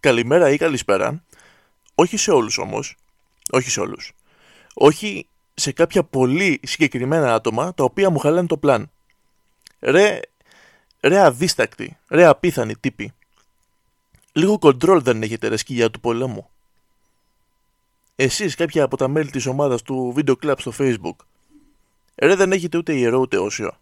καλημέρα 0.00 0.50
ή 0.50 0.56
καλησπέρα, 0.56 1.22
όχι 1.94 2.16
σε 2.16 2.30
όλους 2.30 2.58
όμως, 2.58 2.96
όχι 3.50 3.70
σε 3.70 3.80
όλους, 3.80 4.12
όχι 4.74 5.26
σε 5.54 5.72
κάποια 5.72 6.02
πολύ 6.04 6.60
συγκεκριμένα 6.62 7.34
άτομα 7.34 7.74
τα 7.74 7.84
οποία 7.84 8.10
μου 8.10 8.18
χαλάνε 8.18 8.46
το 8.46 8.56
πλάν. 8.56 8.90
Ρε, 9.80 10.20
ρε 11.00 11.20
αδίστακτοι, 11.20 11.96
ρε 12.08 12.24
απίθανοι 12.26 12.76
τύποι. 12.76 13.12
Λίγο 14.32 14.58
κοντρόλ 14.58 15.02
δεν 15.02 15.22
έχετε 15.22 15.48
ρε 15.48 15.56
σκυλιά 15.56 15.90
του 15.90 16.00
πολέμου. 16.00 16.50
Εσείς 18.16 18.54
κάποια 18.54 18.84
από 18.84 18.96
τα 18.96 19.08
μέλη 19.08 19.30
της 19.30 19.46
ομάδας 19.46 19.82
του 19.82 20.14
Video 20.16 20.34
Club 20.42 20.54
στο 20.58 20.72
Facebook. 20.78 21.16
Ρε 22.14 22.34
δεν 22.34 22.52
έχετε 22.52 22.78
ούτε 22.78 22.94
ιερό 22.94 23.18
ούτε 23.18 23.38
όσιο. 23.38 23.78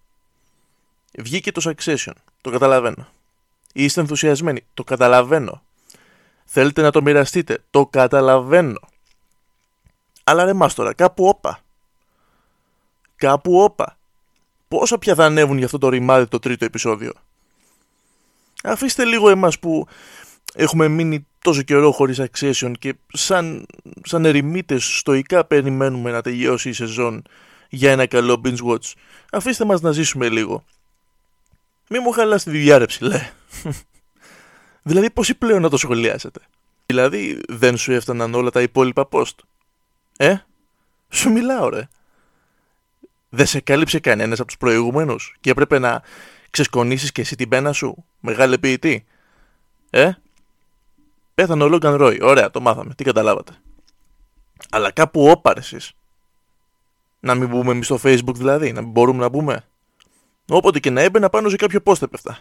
Βγήκε 1.18 1.52
το 1.52 1.60
Succession, 1.64 2.12
το 2.40 2.50
καταλαβαίνω. 2.50 3.08
Είστε 3.72 4.00
ενθουσιασμένοι, 4.00 4.64
το 4.74 4.84
καταλαβαίνω. 4.84 5.62
Θέλετε 6.50 6.82
να 6.82 6.90
το 6.90 7.02
μοιραστείτε, 7.02 7.58
το 7.70 7.86
καταλαβαίνω. 7.86 8.80
Αλλά 10.24 10.44
ρε 10.44 10.52
μάστορα, 10.52 10.92
κάπου 10.94 11.26
όπα. 11.26 11.60
Κάπου 13.16 13.60
όπα. 13.60 13.98
Πόσα 14.68 14.98
πια 14.98 15.14
θα 15.14 15.24
ανέβουν 15.24 15.56
για 15.56 15.66
αυτό 15.66 15.78
το 15.78 15.88
ρημάδι 15.88 16.26
το 16.26 16.38
τρίτο 16.38 16.64
επεισόδιο; 16.64 17.12
Αφήστε 18.62 19.04
λίγο 19.04 19.28
εμάς 19.28 19.58
που 19.58 19.86
έχουμε 20.54 20.88
μείνει 20.88 21.26
τόσο 21.38 21.62
καιρό 21.62 21.92
χωρίς 21.92 22.20
accession 22.20 22.72
και 22.78 22.94
σαν, 23.12 23.66
σαν 24.02 24.24
ερημίτες 24.24 24.84
στοικά 24.84 25.44
περιμένουμε 25.44 26.10
να 26.10 26.22
τελειώσει 26.22 26.68
η 26.68 26.72
σεζόν 26.72 27.22
για 27.68 27.90
ένα 27.90 28.06
καλό 28.06 28.40
binge 28.44 28.66
watch. 28.66 28.92
Αφήστε 29.32 29.64
μας 29.64 29.80
να 29.80 29.90
ζήσουμε 29.90 30.28
λίγο. 30.28 30.64
Μη 31.88 31.98
μου 31.98 32.10
χαλάς 32.10 32.42
τη 32.42 32.50
διάρρεψη, 32.50 33.04
λέ. 33.04 33.30
Δηλαδή 34.82 35.10
πόσοι 35.10 35.34
πλέον 35.34 35.62
να 35.62 35.68
το 35.68 35.76
σχολιάσετε; 35.76 36.40
Δηλαδή 36.86 37.40
δεν 37.48 37.76
σου 37.76 37.92
έφταναν 37.92 38.34
όλα 38.34 38.50
τα 38.50 38.62
υπόλοιπα 38.62 39.08
post; 39.10 39.34
Ε, 40.16 40.36
σου 41.08 41.30
μιλάω 41.30 41.68
ρε. 41.68 41.88
Δεν 43.28 43.46
σε 43.46 43.60
κάλυψε 43.60 43.98
κανένας 44.00 44.38
από 44.38 44.48
τους 44.48 44.56
προηγούμενους 44.56 45.36
και 45.40 45.50
έπρεπε 45.50 45.78
να 45.78 46.02
ξεσκονίσεις 46.50 47.12
και 47.12 47.20
εσύ 47.20 47.36
την 47.36 47.48
πένα 47.48 47.72
σου. 47.72 48.04
Μεγάλε 48.20 48.58
ποιητή. 48.58 49.04
Ε, 49.90 50.10
πέθανε 51.34 51.62
ο 51.62 51.68
Λόγκαν 51.68 51.94
Ρόι. 51.94 52.18
Ωραία, 52.22 52.50
το 52.50 52.60
μάθαμε. 52.60 52.94
Τι 52.94 53.04
καταλάβατε. 53.04 53.52
Αλλά 54.70 54.90
κάπου 54.90 55.28
όπαρε 55.28 55.60
εσείς. 55.60 55.92
Να 57.20 57.34
μην 57.34 57.48
μπούμε 57.48 57.72
εμείς 57.72 57.86
στο 57.86 57.98
facebook 58.02 58.34
δηλαδή, 58.34 58.72
να 58.72 58.80
μην 58.80 58.90
μπορούμε 58.90 59.18
να 59.18 59.28
μπούμε. 59.28 59.64
Όποτε 60.48 60.78
και 60.78 60.90
να 60.90 61.00
έμπαινα 61.00 61.30
πάνω 61.30 61.48
σε 61.48 61.56
κάποιο 61.56 61.80
post 61.84 62.02
έπεφτα. 62.02 62.38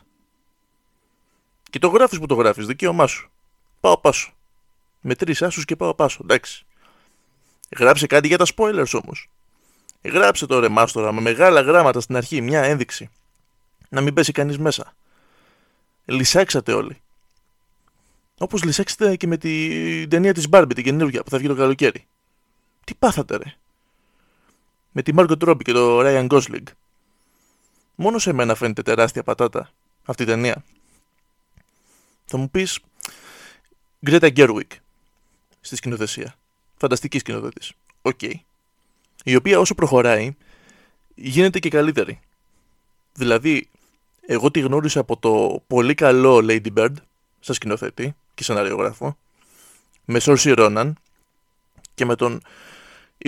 Και 1.78 1.84
το 1.84 1.90
γράφεις 1.90 2.20
που 2.20 2.26
το 2.26 2.36
γράφεις, 2.36 2.66
δικαίωμά 2.66 3.08
σου. 3.08 3.30
Πάω 3.80 3.98
πάσο. 3.98 4.34
Με 5.02 5.16
τρεις 5.16 5.42
άσους 5.42 5.66
και 5.66 5.76
πάω 5.76 5.94
πάσο, 5.94 6.20
εντάξει. 6.24 6.66
Γράψε 7.78 8.08
κάτι 8.08 8.28
για 8.28 8.38
τα 8.38 8.46
spoilers 8.56 9.02
όμως. 9.04 9.30
Γράψε 10.04 10.46
το 10.46 10.60
ρε 10.60 10.70
μάστορα 10.70 11.12
με 11.12 11.22
μεγάλα 11.22 11.62
γράμματα 11.62 12.00
στην 12.00 12.16
αρχή, 12.16 12.42
μια 12.42 12.64
ένδειξη. 12.64 13.10
Να 13.90 14.02
μην 14.02 14.14
πέσει 14.14 14.32
κανείς 14.32 14.58
μέσα. 14.58 14.94
Λυσάξατε 16.06 16.74
όλοι. 16.74 17.02
Όπως 18.38 18.64
λυσάξατε 18.64 19.16
και 19.16 19.28
με 19.28 19.38
την 19.38 20.10
ταινία 20.10 20.34
της 20.34 20.48
Barbie, 20.52 20.76
την 20.76 20.84
καινούργια 20.84 21.24
που 21.24 21.30
θα 21.30 21.38
βγει 21.38 21.48
το 21.48 21.56
καλοκαίρι. 21.56 22.08
Τι 22.84 22.96
πάθατε 22.96 23.38
ρε. 23.38 23.56
Με 24.92 25.02
τη 25.02 25.12
Margot 25.16 25.50
Robbie 25.50 25.64
και 25.64 25.72
το 25.72 26.00
Ryan 26.02 26.28
Gosling. 26.28 26.64
Μόνο 27.96 28.18
σε 28.18 28.34
μένα 28.34 28.56
φαίνεται 28.56 28.82
τεράστια 28.82 29.24
πατάτα 29.24 29.70
αυτή 30.06 30.24
η 30.24 30.26
ταινία. 30.26 30.64
Θα 32.30 32.38
μου 32.38 32.50
πεις 32.50 32.80
Greta 34.06 34.34
Gerwig 34.36 34.68
στη 35.62 35.76
σκηνοθεσία. 35.76 36.36
Φανταστική 36.78 37.20
σκηνοθέτης. 37.20 37.72
Ok. 38.02 38.20
Okay. 38.22 38.34
Η 39.24 39.36
οποία 39.36 39.60
όσο 39.60 39.76
προχωράει 39.76 40.36
γίνεται 41.16 41.60
και 41.60 41.70
καλύτερη. 41.70 42.20
Δηλαδή, 43.14 43.70
εγώ 44.22 44.52
τη 44.52 44.60
γνώρισα 44.60 45.00
από 45.00 45.18
το 45.18 45.64
πολύ 45.68 45.94
καλό 45.94 46.38
Lady 46.44 46.74
Bird 46.78 46.94
σαν 47.40 47.56
σκηνοθέτη 47.56 48.16
και 48.34 48.44
σεναριογράφο 48.44 49.18
με 50.06 50.20
Σόρση 50.20 50.52
Ρόναν 50.52 50.98
και 51.94 52.06
με 52.06 52.16
τον 52.16 52.42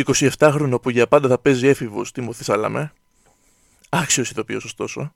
27χρονο 0.05 0.81
που 0.81 0.89
για 0.89 1.07
πάντα 1.07 1.27
θα 1.27 1.39
παίζει 1.39 1.67
έφηβος 1.67 2.11
Τίμωθη 2.11 2.43
Σάλαμε 2.43 2.93
άξιος 3.89 4.29
ηθοποιός 4.29 4.63
ωστόσο 4.63 5.13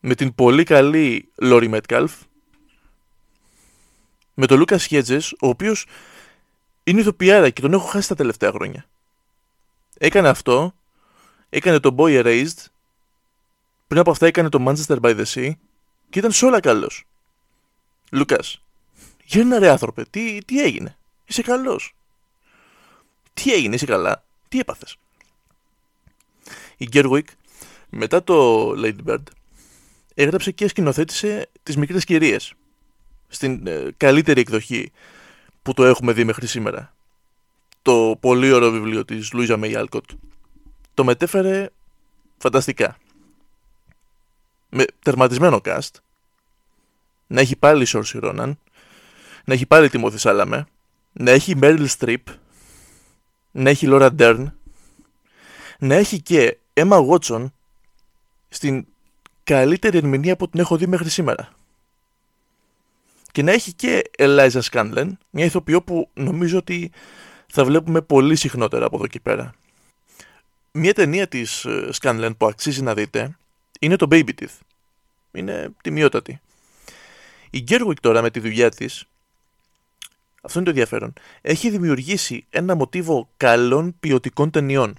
με 0.00 0.14
την 0.14 0.34
πολύ 0.34 0.64
καλή 0.64 1.28
Λόρι 1.34 1.68
Μέτκαλφ 1.68 2.12
με 4.40 4.46
τον 4.46 4.58
Λούκας 4.58 4.86
Χέτζες 4.86 5.32
ο 5.32 5.48
οποίος 5.48 5.86
είναι 6.84 7.00
ηθοποιάρα 7.00 7.50
και 7.50 7.60
τον 7.60 7.72
έχω 7.72 7.86
χάσει 7.86 8.08
τα 8.08 8.14
τελευταία 8.14 8.50
χρόνια. 8.50 8.86
Έκανε 9.98 10.28
αυτό 10.28 10.74
έκανε 11.48 11.80
το 11.80 11.94
Boy 11.98 12.22
Erased 12.22 12.66
πριν 13.86 14.00
από 14.00 14.10
αυτά 14.10 14.26
έκανε 14.26 14.48
το 14.48 14.64
Manchester 14.66 15.00
by 15.00 15.16
the 15.16 15.24
Sea 15.24 15.50
και 16.10 16.18
ήταν 16.18 16.32
σε 16.32 16.46
όλα 16.46 16.60
καλός. 16.60 17.04
Λούκας 18.10 18.62
Γέρνα 19.24 19.58
ρε 19.58 19.68
άνθρωπε, 19.68 20.04
τι, 20.10 20.38
τι 20.44 20.62
έγινε; 20.62 20.96
Είσαι 21.26 21.42
καλός. 21.42 21.94
Τι 23.34 23.52
έγινε, 23.52 23.74
είσαι 23.74 23.86
καλά, 23.86 24.24
τι 24.48 24.58
έπαθες; 24.58 24.96
Η 26.76 26.84
Γκέρουικ 26.84 27.28
μετά 27.88 28.24
το 28.24 28.68
Lady 28.70 28.98
Bird 29.06 29.22
έγραψε 30.14 30.50
και 30.50 30.68
σκηνοθέτησε 30.68 31.48
τις 31.62 31.76
μικρές 31.76 32.04
κυρίες 32.04 32.52
στην 33.28 33.66
ε, 33.66 33.88
καλύτερη 33.96 34.40
εκδοχή 34.40 34.92
που 35.62 35.74
το 35.74 35.84
έχουμε 35.84 36.12
δει 36.12 36.24
μέχρι 36.24 36.46
σήμερα. 36.46 36.94
Το 37.82 38.16
πολύ 38.20 38.52
ωραίο 38.52 38.70
βιβλίο 38.70 39.04
της 39.04 39.32
Λούιζα 39.32 39.56
Μέι 39.56 39.88
Το 40.94 41.04
μετέφερε 41.04 41.70
φανταστικά. 42.38 42.96
Με 44.68 44.84
τερματισμένο 45.02 45.60
cast, 45.64 45.90
να 47.26 47.40
έχει 47.40 47.56
πάλι 47.56 47.84
Σόρση 47.84 48.18
Ρόναν, 48.18 48.58
να 49.44 49.54
έχει 49.54 49.66
πάλι 49.66 49.88
Τιμώθη 49.88 50.18
Σάλαμε, 50.18 50.66
να 51.12 51.30
έχει 51.30 51.56
Μέριλ 51.56 51.86
Στριπ, 51.86 52.26
να 53.50 53.70
έχει 53.70 53.86
Λόρα 53.86 54.12
Ντέρν, 54.12 54.54
να 55.78 55.94
έχει 55.94 56.20
και 56.20 56.58
Έμα 56.72 57.02
Βότσον 57.02 57.52
στην 58.48 58.86
καλύτερη 59.44 59.96
ερμηνεία 59.96 60.36
που 60.36 60.48
την 60.48 60.60
έχω 60.60 60.76
δει 60.76 60.86
μέχρι 60.86 61.08
σήμερα. 61.08 61.57
Και 63.38 63.44
να 63.44 63.52
έχει 63.52 63.72
και 63.72 64.10
Eliza 64.18 64.60
Scanlon, 64.70 65.08
μια 65.30 65.44
ηθοποιό 65.44 65.82
που 65.82 66.10
νομίζω 66.14 66.58
ότι 66.58 66.90
θα 67.46 67.64
βλέπουμε 67.64 68.00
πολύ 68.00 68.36
συχνότερα 68.36 68.86
από 68.86 68.96
εδώ 68.96 69.06
και 69.06 69.20
πέρα. 69.20 69.54
Μια 70.72 70.94
ταινία 70.94 71.28
της 71.28 71.64
ε, 71.64 71.88
Scanlon 72.00 72.30
που 72.38 72.46
αξίζει 72.46 72.82
να 72.82 72.94
δείτε 72.94 73.36
είναι 73.80 73.96
το 73.96 74.06
Baby 74.10 74.30
Teeth. 74.40 74.58
Είναι 75.32 75.72
τιμιότατη. 75.82 76.40
Η 77.50 77.64
Gerwig 77.68 77.94
τώρα 78.00 78.22
με 78.22 78.30
τη 78.30 78.40
δουλειά 78.40 78.70
της, 78.70 79.04
αυτό 80.42 80.58
είναι 80.58 80.64
το 80.64 80.70
ενδιαφέρον, 80.70 81.12
έχει 81.40 81.70
δημιουργήσει 81.70 82.46
ένα 82.50 82.74
μοτίβο 82.74 83.28
καλών 83.36 83.96
ποιοτικών 84.00 84.50
ταινιών 84.50 84.94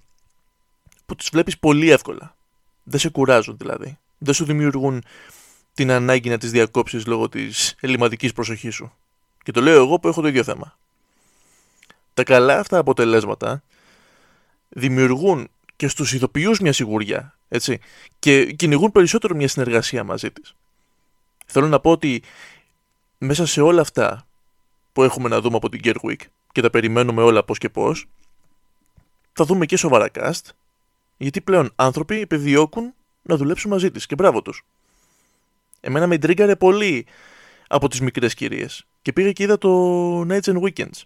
που 1.06 1.16
τις 1.16 1.29
βλέπεις 1.29 1.59
πολύ 1.59 1.91
εύκολα. 1.91 2.35
Δεν 2.83 3.00
σε 3.00 3.09
κουράζουν 3.09 3.57
δηλαδή. 3.57 3.97
Δεν 4.17 4.33
σου 4.33 4.45
δημιουργούν 4.45 5.03
την 5.79 5.91
ανάγκη 5.91 6.29
να 6.29 6.38
τις 6.38 6.51
διακόψεις 6.51 7.06
λόγω 7.06 7.29
της 7.29 7.75
ελληματικής 7.79 8.34
προσοχής 8.34 8.75
σου. 8.75 8.94
Και 9.44 9.51
το 9.51 9.62
λέω 9.62 9.84
εγώ 9.84 10.00
που 10.00 10.07
έχω 10.07 10.22
το 10.22 10.28
ίδιο 10.28 10.44
θέμα. 10.44 10.78
Τα 12.13 12.23
καλά 12.23 12.59
αυτά 12.59 12.78
αποτελέσματα 12.78 13.63
δημιουργούν 14.69 15.50
και 15.75 15.88
στους 15.88 16.13
ηθοποιούς 16.13 16.59
μια 16.59 16.73
σιγουριά, 16.73 17.38
έτσι, 17.47 17.79
και 18.19 18.51
κυνηγούν 18.51 18.91
περισσότερο 18.91 19.35
μια 19.35 19.47
συνεργασία 19.47 20.03
μαζί 20.03 20.31
της. 20.31 20.56
Θέλω 21.45 21.68
να 21.68 21.79
πω 21.79 21.91
ότι 21.91 22.23
μέσα 23.18 23.45
σε 23.45 23.62
όλα 23.62 23.81
αυτά 23.81 24.28
που 24.94 25.04
έχουμε 25.04 25.30
να 25.30 25.42
δούμε 25.42 25.56
από 25.56 25.69
την 25.69 25.81
Gerwig 25.83 26.21
και 26.51 26.62
τα 26.62 26.69
περιμένουμε 26.69 27.21
όλα 27.21 27.44
πώς 27.44 27.57
και 27.57 27.69
πώς, 27.69 28.06
θα 29.33 29.45
δούμε 29.45 29.65
και 29.65 29.77
σοβαρά 29.77 30.09
cast, 30.13 30.50
γιατί 31.18 31.42
πλέον 31.42 31.71
άνθρωποι 31.75 32.19
επιδιώκουν 32.19 32.94
να 33.21 33.36
δουλέψουν 33.38 33.71
μαζί 33.71 33.92
της 33.92 34.06
και 34.06 34.15
μπράβο 34.15 34.42
τους. 34.42 34.63
Εμένα 35.80 36.08
με 36.08 36.18
τρίγκαρε 36.18 36.56
πολύ 36.56 37.06
από 37.68 37.88
τις 37.88 38.02
μικρές 38.02 38.34
κυρίες 38.34 38.86
και 39.02 39.14
πήγα 39.14 39.31
και 39.31 39.44
είδα 39.44 39.58
το 39.58 40.22
Nights 40.22 40.42
and 40.44 40.62
Weekends. 40.62 41.02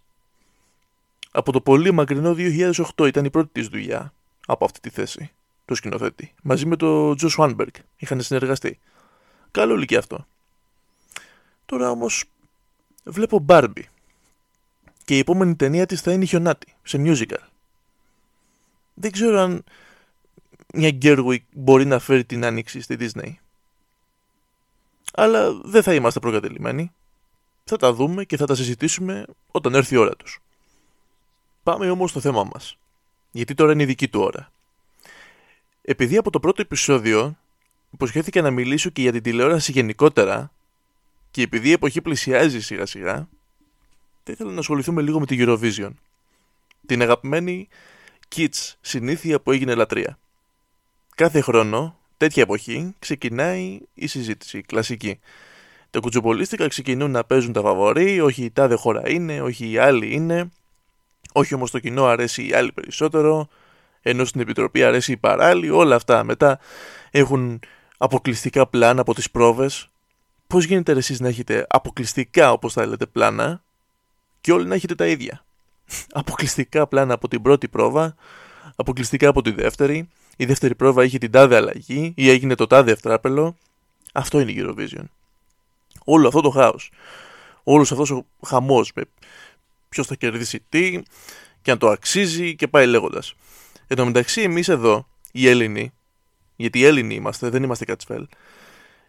Από 1.32 1.52
το 1.52 1.62
πολύ 1.62 1.92
μακρινό 1.92 2.36
2008 2.38 3.08
ήταν 3.08 3.26
η 3.26 3.30
πρώτη 3.30 3.50
της 3.52 3.68
δουλειά 3.68 4.14
από 4.46 4.66
αυτή 4.66 4.80
τη 4.80 4.90
θέση, 4.90 5.32
το 5.66 5.76
σκηνοθέτη, 5.76 6.34
μαζί 6.44 6.66
με 6.66 6.76
τον 6.76 7.16
Τζο 7.16 7.30
Σουάνμπεργκ. 7.30 7.74
Είχαν 7.98 8.22
συνεργαστεί. 8.22 8.80
Καλό 9.52 9.86
και 9.86 9.98
αυτό. 9.98 10.28
Τώρα 11.66 11.90
όμως 11.90 12.24
βλέπω 13.04 13.46
Barbie 13.48 13.84
και 15.06 15.16
η 15.16 15.20
επόμενη 15.20 15.56
ταινία 15.56 15.86
της 15.86 16.02
θα 16.02 16.12
είναι 16.12 16.26
χιονάτη, 16.26 16.76
σε 16.84 17.02
musical. 17.06 17.44
Δεν 18.94 19.12
ξέρω 19.12 19.40
αν 19.40 19.64
μια 20.74 20.98
Gerwig 21.02 21.38
μπορεί 21.54 21.86
να 21.86 22.00
φέρει 22.00 22.26
την 22.26 22.46
άνοιξη 22.46 22.82
στη 22.82 22.98
Disney. 23.00 23.34
Αλλά 25.16 25.54
δεν 25.64 25.84
θα 25.84 25.94
είμαστε 25.94 26.20
προκατελημένοι. 26.20 26.92
θα 27.64 27.78
τα 27.78 27.94
δούμε 27.94 28.24
και 28.24 28.38
θα 28.38 28.46
τα 28.46 28.56
συζητήσουμε 28.56 29.26
όταν 29.52 29.76
έρθει 29.76 29.94
η 29.94 29.98
ώρα 29.98 30.16
τους. 30.16 30.40
Πάμε 31.64 31.90
όμως 31.90 32.10
στο 32.10 32.20
θέμα 32.20 32.44
μας, 32.44 32.78
γιατί 33.32 33.54
τώρα 33.54 33.72
είναι 33.72 33.84
η 33.84 33.86
δική 33.86 34.08
του 34.08 34.22
ώρα. 34.22 34.52
Επειδή 35.82 36.18
από 36.18 36.30
το 36.30 36.40
πρώτο 36.40 36.62
επεισόδιο 36.62 37.38
υποσχέθηκα 37.92 38.42
να 38.42 38.52
μιλήσω 38.52 38.90
και 38.90 39.02
για 39.02 39.12
την 39.12 39.22
τηλεόραση 39.22 39.72
γενικότερα 39.72 40.52
και 41.32 41.42
επειδή 41.42 41.70
η 41.70 41.72
εποχή 41.72 42.02
πλησιάζει 42.02 42.62
σιγά 42.62 42.86
σιγά, 42.86 43.28
θα 44.24 44.32
ήθελα 44.32 44.52
να 44.52 44.60
ασχοληθούμε 44.60 45.02
λίγο 45.02 45.20
με 45.20 45.26
την 45.26 45.38
Eurovision. 45.42 45.92
Την 46.86 47.02
αγαπημένη 47.02 47.68
Kids 48.36 48.74
συνήθεια 48.82 49.42
που 49.42 49.52
έγινε 49.52 49.76
λατρεία. 49.76 50.18
Κάθε 51.16 51.42
χρόνο, 51.42 52.00
τέτοια 52.18 52.44
εποχή, 52.44 52.96
ξεκινάει 53.00 53.80
η 53.94 54.08
συζήτηση, 54.08 54.58
η 54.58 54.62
κλασική. 54.62 55.20
Τα 55.90 56.00
κουτσοπολίστικα 56.00 56.68
ξεκινούν 56.68 57.12
να 57.12 57.24
παίζουν 57.24 57.54
τα 57.54 57.62
φαβορή, 57.62 58.20
όχι 58.20 58.44
η 58.44 58.52
τάδε 58.52 58.76
χώρα 58.76 59.10
είναι, 59.10 59.42
όχι 59.42 59.72
η 59.72 59.78
άλλη 59.78 60.14
είναι, 60.14 60.52
όχι 61.34 61.56
όμως 61.56 61.72
το 61.72 61.80
κοινό 61.80 62.06
αρέσει 62.06 62.48
η 62.48 62.54
άλλη 62.54 62.72
περισσότερο, 62.72 63.48
ενώ 64.02 64.26
στην 64.26 64.42
Επιτροπή 64.42 64.84
αρέσει 64.84 65.12
η 65.12 65.18
παράλληλη, 65.18 65.70
όλα 65.70 65.96
αυτά 65.96 66.24
μετά 66.24 66.60
έχουν 67.12 67.60
αποκλειστικά 67.98 68.68
πλάνα 68.68 69.02
από 69.02 69.14
τις 69.14 69.32
πρόβες. 69.32 69.90
Πώς 70.48 70.66
γίνεται 70.66 70.92
εσείς 70.92 71.20
να 71.20 71.28
έχετε 71.28 71.66
αποκλειστικά 71.70 72.52
όπως 72.52 72.74
θα 72.74 72.86
λέτε 72.86 73.06
πλάνα 73.06 73.64
και 74.42 74.52
όλοι 74.52 74.68
να 74.68 74.76
έχετε 74.76 74.96
τα 74.96 75.08
ίδια; 75.08 75.46
αποκλειστικά 76.22 76.88
πλάνα 76.88 77.14
από 77.14 77.28
την 77.28 77.42
πρώτη 77.42 77.68
πρόβα, 77.68 78.16
αποκλειστικά 78.76 79.30
από 79.30 79.42
τη 79.42 79.52
δεύτερη, 79.52 80.10
η 80.38 80.46
δεύτερη 80.46 80.76
πρόβα 80.76 81.04
είχε 81.04 81.18
την 81.18 81.32
τάδε 81.32 81.56
αλλαγή 81.56 82.14
ή 82.16 82.30
έγινε 82.30 82.56
το 82.56 82.68
τάδε 82.68 82.92
ευτράπελο. 82.92 83.58
Αυτό 84.14 84.40
είναι 84.40 84.52
η 84.52 84.56
Eurovision. 84.60 85.04
Όλο 86.04 86.28
αυτό 86.28 86.42
το 86.42 86.50
χάος. 86.50 86.92
Όλος 87.64 87.92
αυτός 87.92 88.12
ο 88.12 88.26
χαμός 88.46 88.92
με 88.96 89.04
ποιος 89.90 90.08
θα 90.08 90.16
κερδίσει 90.16 90.64
τι 90.70 91.02
και 91.62 91.72
αν 91.72 91.78
το 91.78 91.90
αξίζει 91.90 92.56
και 92.56 92.68
πάει 92.68 92.86
λέγοντας. 92.86 93.36
Εν 93.88 93.98
τω 93.98 94.06
μεταξύ 94.06 94.42
εμείς 94.42 94.68
εδώ, 94.68 95.08
οι 95.32 95.48
Έλληνοι, 95.48 95.94
γιατί 96.56 96.80
οι 96.80 96.86
Έλληνοι 96.86 97.16
είμαστε, 97.16 97.50
δεν 97.50 97.64
είμαστε 97.64 97.86
κατσφέλ, 97.86 98.28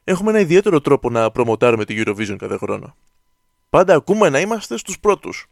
έχουμε 0.05 0.31
ένα 0.31 0.41
ιδιαίτερο 0.41 0.81
τρόπο 0.81 1.11
να 1.11 1.31
προμοτάρουμε 1.31 1.85
τη 1.85 2.03
Eurovision 2.07 2.37
κάθε 2.39 2.57
χρόνο. 2.57 2.97
Πάντα 3.71 3.95
ακούμε 3.95 4.29
να 4.29 4.41
είμαστε 4.41 4.77
στους 4.77 4.99
πρώτους. 4.99 5.47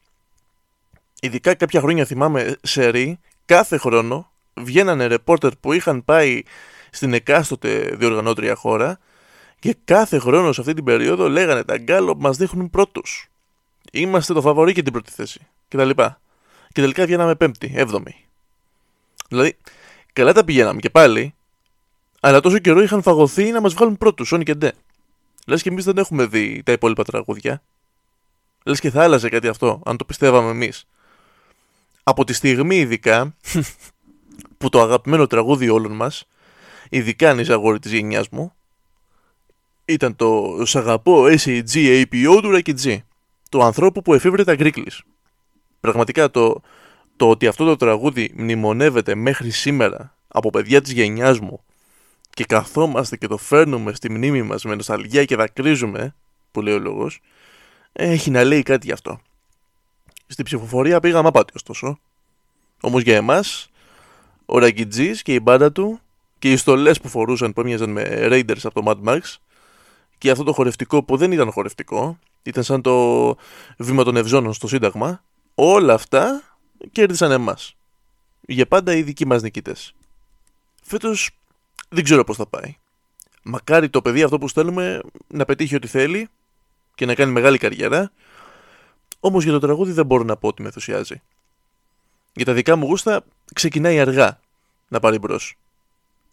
Ειδικά 1.20 1.54
κάποια 1.54 1.80
χρόνια 1.80 2.04
θυμάμαι 2.04 2.56
σε 2.62 2.88
ρί, 2.88 3.18
κάθε 3.44 3.76
χρόνο 3.76 4.31
βγαίνανε 4.54 5.06
ρεπόρτερ 5.06 5.56
που 5.56 5.72
είχαν 5.72 6.04
πάει 6.04 6.43
στην 6.90 7.14
εκάστοτε 7.14 7.94
διοργανώτρια 7.99 8.54
χώρα 8.54 8.99
και 9.58 9.76
κάθε 9.84 10.19
χρόνος 10.19 10.54
σε 10.54 10.60
αυτή 10.60 10.75
την 10.75 10.84
περίοδο 10.84 11.28
λέγανε 11.28 11.64
τα 11.64 11.78
γκάλο 11.78 12.14
μας 12.16 12.37
δείχνουν 12.37 12.70
πρώτους. 12.70 13.26
Είμαστε 13.93 14.32
το 14.34 14.40
φαβορή 14.40 14.72
και 14.72 14.82
την 14.82 14.93
πρώτη 14.93 15.10
θέση 15.10 15.40
και 15.69 15.76
τα 15.76 15.84
λοιπά. 15.84 16.20
Και 16.72 16.81
τελικά 16.81 17.04
βγαίναμε 17.04 17.34
πέμπτη, 17.34 17.72
έβδομη. 17.75 18.14
Δηλαδή, 19.28 19.56
καλά 20.12 20.32
τα 20.32 20.44
πηγαίναμε 20.44 20.81
και 20.81 20.90
πάλι, 20.90 21.34
αλλά 22.20 22.40
τόσο 22.40 22.58
καιρό 22.58 22.82
είχαν 22.82 23.02
φαγωθεί 23.02 23.50
να 23.50 23.60
μας 23.60 23.75
βγάλουν 23.75 23.99
πρώτους, 23.99 24.32
όνει 24.32 24.44
και 24.44 24.54
ντε. 24.54 24.72
Λες 25.46 25.62
και 25.62 25.69
εμείς 25.69 25.84
δεν 25.84 25.99
έχουμε 25.99 26.26
δει 26.26 26.62
τα 26.64 26.72
υπόλοιπα 26.72 27.04
τραγούδια. 27.04 27.62
Λες 28.64 28.81
και 28.81 28.90
θα 28.90 29.02
άλλαζε 29.02 29.28
κάτι 29.28 29.49
αυτό, 29.49 29.81
αν 29.84 29.96
το 29.96 30.04
πιστεύαμε 30.04 30.50
εμείς. 30.50 30.84
Από 32.02 32.25
τη 32.25 32.32
στιγμή 32.32 32.76
ειδικά 32.76 33.34
που 34.62 34.69
το 34.69 34.81
αγαπημένο 34.81 35.26
τραγούδι 35.26 35.69
όλων 35.69 35.93
μας, 35.93 36.25
ειδικά 36.88 37.31
αν 37.31 37.38
είσαι 37.38 37.53
αγόρι 37.53 37.79
της 37.79 37.93
γενιάς 37.93 38.29
μου, 38.29 38.53
ήταν 39.85 40.17
το 40.17 40.62
Σ' 40.64 40.76
αγαπώ 40.76 41.25
SAG 41.25 41.73
APO 41.75 42.38
του 42.43 42.62
G, 42.82 42.99
του 43.50 43.62
ανθρώπου 43.62 44.03
που 44.03 44.14
εφήβρε 44.14 44.44
τα 44.44 44.55
γκρίκλις. 44.55 45.03
Πραγματικά 45.81 46.31
το, 46.31 46.61
το 47.17 47.31
ότι 47.31 47.47
αυτό 47.47 47.64
το 47.64 47.76
τραγούδι 47.76 48.32
μνημονεύεται 48.37 49.14
μέχρι 49.14 49.50
σήμερα 49.50 50.17
από 50.29 50.50
παιδιά 50.50 50.81
της 50.81 50.93
γενιάς 50.93 51.41
μου 51.41 51.64
και 52.31 52.44
καθόμαστε 52.44 53.17
και 53.17 53.26
το 53.26 53.37
φέρνουμε 53.37 53.93
στη 53.93 54.11
μνήμη 54.11 54.43
μας 54.43 54.64
με 54.64 54.75
νοσταλγία 54.75 55.25
και 55.25 55.37
δακρύζουμε, 55.37 56.14
που 56.50 56.61
λέει 56.61 56.75
ο 56.75 56.79
λόγος, 56.79 57.20
έχει 57.93 58.31
να 58.31 58.44
λέει 58.44 58.62
κάτι 58.62 58.87
γι' 58.87 58.93
αυτό. 58.93 59.20
Στην 60.26 60.44
ψηφοφορία 60.44 61.00
πήγαμε 61.00 61.29
άπατη 61.29 61.53
ωστόσο. 61.56 61.99
Όμως 62.81 63.03
για 63.03 63.17
εμάς, 63.17 63.71
ο 64.46 64.58
Ραγκιτζής 64.58 65.22
και 65.22 65.34
η 65.34 65.40
μπάντα 65.42 65.72
του 65.72 66.00
και 66.38 66.52
οι 66.52 66.56
στολές 66.56 67.00
που 67.00 67.08
φορούσαν 67.08 67.52
που 67.52 67.60
έμοιαζαν 67.60 67.90
με 67.90 68.28
Raiders 68.30 68.60
από 68.62 68.82
το 68.82 68.82
Mad 68.86 69.08
Max 69.08 69.20
και 70.18 70.30
αυτό 70.30 70.44
το 70.44 70.52
χορευτικό 70.52 71.02
που 71.02 71.16
δεν 71.16 71.32
ήταν 71.32 71.50
χορευτικό, 71.50 72.18
ήταν 72.42 72.62
σαν 72.62 72.82
το 72.82 73.36
βήμα 73.78 74.04
των 74.04 74.16
Ευζώνων 74.16 74.52
στο 74.52 74.68
Σύνταγμα, 74.68 75.22
όλα 75.54 75.94
αυτά 75.94 76.42
κέρδισαν 76.92 77.30
εμάς. 77.30 77.76
Για 78.40 78.66
πάντα 78.66 78.94
οι 78.94 79.02
δικοί 79.02 79.26
μας 79.26 79.42
νικητές. 79.42 79.94
Φέτος 80.82 81.30
δεν 81.88 82.04
ξέρω 82.04 82.24
πώς 82.24 82.36
θα 82.36 82.46
πάει. 82.46 82.76
Μακάρι 83.42 83.88
το 83.88 84.02
παιδί 84.02 84.22
αυτό 84.22 84.38
που 84.38 84.48
στέλνουμε 84.48 85.00
να 85.26 85.44
πετύχει 85.44 85.74
ό,τι 85.74 85.86
θέλει 85.86 86.28
και 86.94 87.06
να 87.06 87.14
κάνει 87.14 87.32
μεγάλη 87.32 87.58
καριέρα. 87.58 88.12
Όμως 89.20 89.42
για 89.44 89.52
το 89.52 89.58
τραγούδι 89.58 89.92
δεν 89.92 90.06
μπορώ 90.06 90.24
να 90.24 90.36
πω 90.36 90.48
ότι 90.48 90.60
με 90.62 90.66
ενθουσιάζει. 90.66 91.22
Για 92.34 92.44
τα 92.44 92.52
δικά 92.52 92.76
μου 92.76 92.87
γούστα 92.87 93.25
ξεκινάει 93.55 94.00
αργά 94.00 94.40
να 94.88 95.00
πάρει 95.00 95.19
μπρος. 95.19 95.56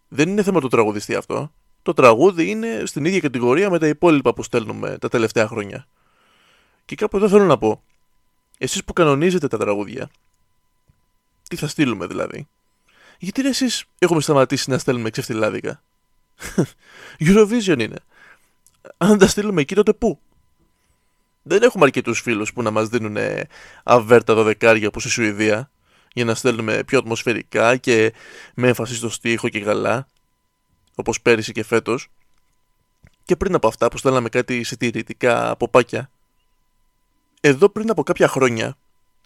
Δεν 0.08 0.28
είναι 0.28 0.42
θέμα 0.42 0.60
του 0.60 0.68
τραγουδιστή 0.68 1.14
αυτό. 1.14 1.52
Το 1.82 1.92
τραγούδι 1.92 2.50
είναι 2.50 2.82
στην 2.86 3.04
ίδια 3.04 3.20
κατηγορία 3.20 3.70
με 3.70 3.78
τα 3.78 3.86
υπόλοιπα 3.86 4.34
που 4.34 4.42
στέλνουμε 4.42 4.98
τα 4.98 5.08
τελευταία 5.08 5.46
χρόνια. 5.46 5.86
Και 6.84 6.94
κάπου 6.94 7.16
εδώ 7.16 7.28
θέλω 7.28 7.44
να 7.44 7.58
πω. 7.58 7.82
Εσείς 8.58 8.84
που 8.84 8.92
κανονίζετε 8.92 9.48
τα 9.48 9.58
τραγούδια, 9.58 10.10
τι 11.48 11.56
θα 11.56 11.68
στείλουμε 11.68 12.06
δηλαδή; 12.06 12.48
Γιατί 13.18 13.46
εσείς 13.46 13.84
έχουμε 13.98 14.20
σταματήσει 14.20 14.70
να 14.70 14.78
στέλνουμε 14.78 15.10
ξεφτιλάδικα. 15.10 15.82
Eurovision 17.26 17.78
είναι. 17.78 17.98
Αν 18.96 19.18
τα 19.18 19.26
στείλουμε 19.26 19.60
εκεί 19.60 19.74
τότε 19.74 19.92
πού; 19.92 20.20
Δεν 21.42 21.62
έχουμε 21.62 21.84
αρκετούς 21.84 22.20
φίλους 22.20 22.52
που 22.52 22.62
να 22.62 22.70
μας 22.70 22.88
δίνουν 22.88 23.16
αβέρτα 23.82 24.34
δωδεκάρια 24.34 24.88
όπω 24.88 25.00
η 25.04 25.08
Σουηδία 25.08 25.70
για 26.12 26.24
να 26.24 26.34
στέλνουμε 26.34 26.84
πιο 26.84 26.98
ατμοσφαιρικά 26.98 27.76
και 27.76 28.12
με 28.54 28.68
έμφαση 28.68 28.94
στο 28.94 29.08
στίχο 29.08 29.48
και 29.48 29.58
γαλά 29.58 30.06
όπως 30.94 31.20
πέρυσι 31.20 31.52
και 31.52 31.64
φέτος. 31.64 32.08
Και 33.22 33.36
πριν 33.36 33.54
από 33.54 33.68
αυτά 33.68 33.88
που 33.88 33.98
στέλναμε 33.98 34.28
κάτι 34.28 34.62
συντηρητικά 34.62 35.56
ποπάκια. 35.56 36.10
Εδώ 37.40 37.68
πριν 37.68 37.90
από 37.90 38.02
κάποια 38.02 38.28
χρόνια, 38.28 38.76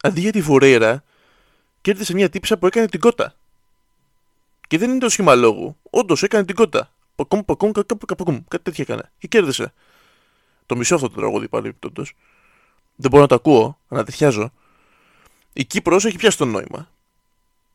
αντί 0.03 0.21
για 0.21 0.33
τη 0.33 0.41
Βουρέιρα, 0.41 1.05
κέρδισε 1.81 2.15
μια 2.15 2.29
τύψα 2.29 2.59
που 2.59 2.67
έκανε 2.67 2.87
την 2.87 3.01
κότα. 3.01 3.35
Και 4.69 4.79
δεν 4.79 4.91
είναι 4.91 4.99
το 4.99 5.09
σχήμα 5.09 5.35
λόγου. 5.35 5.77
Όντως 5.91 6.23
έκανε 6.23 6.45
την 6.45 6.55
κότα. 6.55 6.91
Πακούμ, 7.15 7.41
πακούμ, 7.41 7.71
πακούμ, 8.17 8.45
κάτι 8.49 8.63
τέτοια 8.63 8.85
έκανε. 8.89 9.11
Και 9.19 9.27
κέρδισε. 9.27 9.73
Το 10.67 10.77
μισό 10.77 10.95
αυτό 10.95 11.09
το 11.09 11.15
τραγούδι 11.15 11.49
πάλι 11.49 11.69
επιπτόντω. 11.69 12.05
Δεν 12.97 13.11
μπορώ 13.11 13.23
να 13.23 13.29
το 13.29 13.35
ακούω, 13.35 13.79
ανατριχιάζω. 13.89 14.53
Η 15.57 15.65
Κύπρος 15.65 16.05
έχει 16.05 16.17
πιάσει 16.17 16.37
το 16.37 16.45
νόημα. 16.45 16.91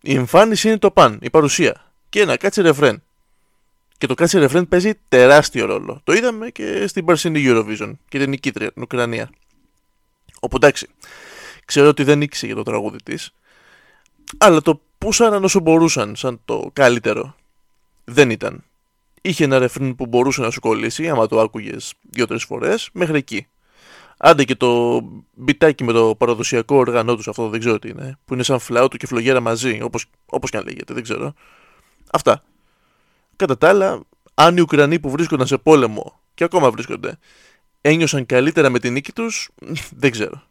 Η 0.01 0.15
εμφάνιση 0.15 0.67
είναι 0.67 0.77
το 0.77 0.91
παν, 0.91 1.19
η 1.21 1.29
παρουσία. 1.29 1.93
Και 2.09 2.21
ένα 2.21 2.37
κάτσε 2.37 2.61
ρεφρέν. 2.61 3.03
Και 3.97 4.07
το 4.07 4.13
κάτσε 4.13 4.39
ρεφρέν 4.39 4.67
παίζει 4.67 4.93
τεράστιο 5.07 5.65
ρόλο. 5.65 6.01
Το 6.03 6.13
είδαμε 6.13 6.49
και 6.49 6.87
στην 6.87 7.05
περσινή 7.05 7.43
Eurovision 7.45 7.91
και 8.09 8.19
την 8.19 8.29
νικήτρια, 8.29 8.71
την 8.71 8.81
Ουκρανία. 8.81 9.29
Οπότε 10.39 10.65
εντάξει, 10.65 10.87
ξέρω 11.65 11.87
ότι 11.87 12.03
δεν 12.03 12.21
ήξερε 12.21 12.47
για 12.53 12.63
το 12.63 12.71
τραγούδι 12.71 12.97
της, 13.03 13.33
αλλά 14.37 14.61
το 14.61 14.81
πούσαν 14.97 15.43
όσο 15.43 15.59
μπορούσαν 15.59 16.15
σαν 16.15 16.41
το 16.45 16.69
καλύτερο. 16.73 17.35
Δεν 18.03 18.29
ήταν. 18.29 18.63
Είχε 19.21 19.43
ένα 19.43 19.59
ρεφρέν 19.59 19.95
που 19.95 20.05
μπορούσε 20.05 20.41
να 20.41 20.49
σου 20.49 20.59
κολλήσει, 20.59 21.09
άμα 21.09 21.27
το 21.27 21.39
άκουγες 21.39 21.93
δύο-τρεις 22.01 22.43
φορές, 22.43 22.89
μέχρι 22.93 23.17
εκεί. 23.17 23.47
Άντε 24.21 24.43
και 24.43 24.55
το 24.55 25.01
μπιτάκι 25.33 25.83
με 25.83 25.91
το 25.91 26.15
παραδοσιακό 26.15 26.75
όργανό 26.75 27.15
τους, 27.15 27.27
αυτό 27.27 27.49
δεν 27.49 27.59
ξέρω 27.59 27.79
τι 27.79 27.89
είναι, 27.89 28.17
που 28.25 28.33
είναι 28.33 28.43
σαν 28.43 28.59
φλάουτο 28.59 28.97
και 28.97 29.07
φλογέρα 29.07 29.39
μαζί, 29.39 29.79
όπως 29.81 30.05
όπως 30.25 30.49
και 30.49 30.57
αν 30.57 30.63
λέγεται, 30.63 30.93
δεν 30.93 31.03
ξέρω. 31.03 31.33
Αυτά. 32.11 32.43
Κατά 33.35 33.57
τα 33.57 33.69
άλλα, 33.69 34.01
αν 34.33 34.57
οι 34.57 34.61
Ουκρανοί 34.61 34.99
που 34.99 35.09
βρίσκονταν 35.09 35.47
σε 35.47 35.57
πόλεμο 35.57 36.19
και 36.33 36.43
ακόμα 36.43 36.71
βρίσκονται, 36.71 37.17
ένιωσαν 37.81 38.25
καλύτερα 38.25 38.69
με 38.69 38.79
την 38.79 38.93
νίκη 38.93 39.11
τους, 39.11 39.49
δεν 40.01 40.11
ξέρω. 40.11 40.43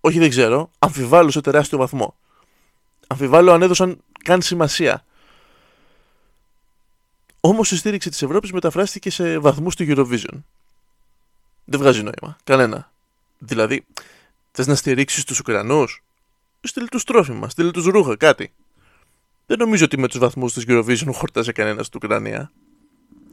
Όχι 0.00 0.18
δεν 0.18 0.30
ξέρω, 0.30 0.70
αμφιβάλλω 0.78 1.30
σε 1.30 1.40
τεράστιο 1.40 1.78
βαθμό. 1.78 2.16
Αμφιβάλλω 3.06 3.52
αν 3.52 3.62
έδωσαν 3.62 3.98
καν 4.24 4.42
σημασία. 4.42 5.04
Όμως 7.40 7.70
η 7.70 7.76
στήριξη 7.76 8.10
της 8.10 8.22
Ευρώπης 8.22 8.52
μεταφράστηκε 8.52 9.10
σε 9.10 9.38
βαθμούς 9.38 9.76
του 9.76 9.84
Eurovision. 9.88 10.42
Δεν 11.74 11.82
βγάζει 11.82 12.02
νόημα. 12.02 12.36
Κανένα. 12.44 12.92
Δηλαδή, 13.38 13.84
θες 14.52 14.66
να 14.66 14.74
στηρίξεις 14.74 15.24
τους 15.24 15.38
Ουκρανούς, 15.38 16.02
στείλει 16.60 16.88
τους 16.88 17.04
τρόφιμα, 17.04 17.48
στείλει 17.48 17.70
τους 17.70 17.84
ρούχα, 17.84 18.16
κάτι. 18.16 18.52
Δεν 19.46 19.58
νομίζω 19.58 19.84
ότι 19.84 19.98
με 19.98 20.08
τους 20.08 20.18
βαθμούς 20.18 20.52
της 20.52 20.64
Eurovision 20.68 21.12
χορτάζει 21.12 21.52
κανένας 21.52 21.86
στην 21.86 22.00
Ουκρανία. 22.02 22.52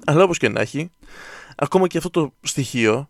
Αλλά 0.06 0.24
όπως 0.24 0.38
και 0.38 0.50
να 0.50 0.62
έχει, 0.62 0.92
ακόμα 1.56 1.88
και 1.88 1.98
αυτό 1.98 2.10
το 2.10 2.34
στοιχείο 2.42 3.10